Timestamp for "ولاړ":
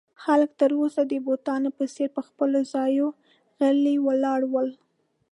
4.05-4.39